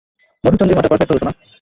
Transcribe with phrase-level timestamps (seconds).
[0.43, 1.33] মধুচন্দ্রিমাটা perfect হবে, সোনা।